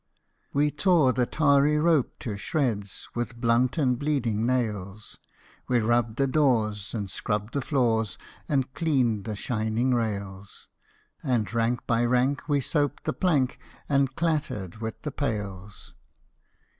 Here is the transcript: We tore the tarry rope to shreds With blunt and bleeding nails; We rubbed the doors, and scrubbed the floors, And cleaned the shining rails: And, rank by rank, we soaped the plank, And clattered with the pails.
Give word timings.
We 0.51 0.71
tore 0.71 1.13
the 1.13 1.27
tarry 1.27 1.77
rope 1.77 2.17
to 2.21 2.35
shreds 2.35 3.07
With 3.13 3.39
blunt 3.39 3.77
and 3.77 3.99
bleeding 3.99 4.47
nails; 4.47 5.19
We 5.67 5.77
rubbed 5.77 6.15
the 6.17 6.25
doors, 6.25 6.95
and 6.95 7.07
scrubbed 7.07 7.53
the 7.53 7.61
floors, 7.61 8.17
And 8.49 8.73
cleaned 8.73 9.25
the 9.25 9.35
shining 9.35 9.93
rails: 9.93 10.69
And, 11.21 11.53
rank 11.53 11.85
by 11.85 12.03
rank, 12.03 12.49
we 12.49 12.61
soaped 12.61 13.03
the 13.03 13.13
plank, 13.13 13.59
And 13.87 14.15
clattered 14.15 14.77
with 14.77 14.99
the 15.03 15.11
pails. 15.11 15.93